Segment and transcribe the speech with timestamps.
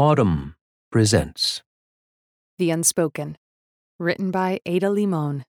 [0.00, 0.54] Audm
[0.90, 1.60] presents
[2.56, 3.36] The Unspoken,
[3.98, 5.42] written by Ada Limón.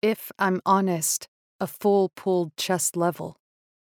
[0.00, 1.28] If I'm honest,
[1.60, 3.36] a full pulled chest level,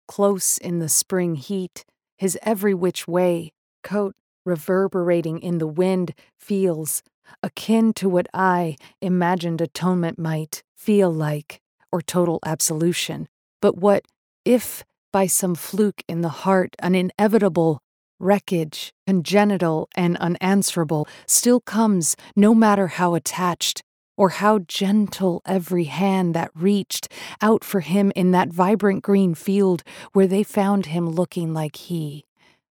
[0.08, 1.84] close in the spring heat,
[2.16, 3.52] his every which way,
[3.84, 4.14] coat
[4.46, 7.02] reverberating in the wind, feels
[7.42, 11.60] akin to what I imagined atonement might feel like,
[11.92, 13.28] or total absolution.
[13.60, 14.06] But what
[14.46, 17.82] if, by some fluke in the heart, an inevitable
[18.22, 23.82] wreckage, congenital and unanswerable, still comes no matter how attached
[24.16, 27.08] or how gentle every hand that reached
[27.40, 29.82] out for him in that vibrant green field
[30.12, 32.24] where they found him looking like he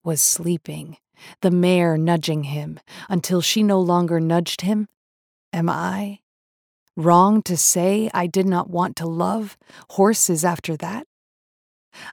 [0.03, 0.97] was sleeping,
[1.41, 4.87] the mare nudging him until she no longer nudged him?
[5.53, 6.19] Am I
[6.97, 9.57] wrong to say I did not want to love
[9.91, 11.05] horses after that?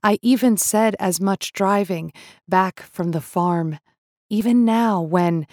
[0.02, 2.12] I even said as much driving
[2.48, 3.78] back from the farm,
[4.30, 5.46] even now when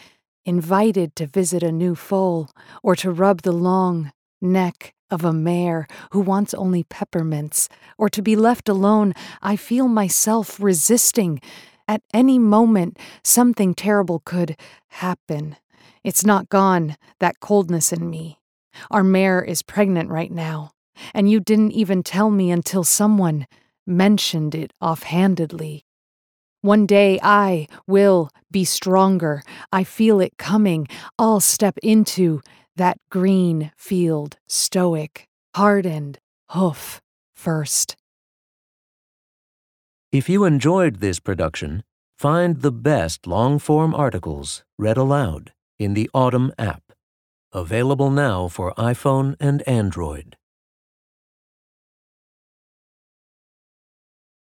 [0.46, 2.50] invited to visit a new foal
[2.82, 7.68] or to rub the long neck of a mare who wants only peppermints,
[7.98, 11.42] or to be left alone, I feel myself resisting.
[11.88, 14.56] At any moment, something terrible could
[14.90, 15.56] happen.
[16.04, 18.40] It's not gone, that coldness in me.
[18.92, 20.72] Our mare is pregnant right now,
[21.14, 23.48] and you didn't even tell me until someone
[23.90, 25.84] mentioned it offhandedly.
[26.62, 29.44] One day I will be stronger.
[29.72, 30.88] I feel it coming.
[31.18, 32.42] I'll step into
[32.76, 37.02] that green field, stoic, hardened, hoof
[37.36, 37.96] first.
[40.12, 41.84] If you enjoyed this production,
[42.18, 46.84] find the best long form articles read aloud in the Audm app,
[47.54, 50.36] available now for iPhone and Android.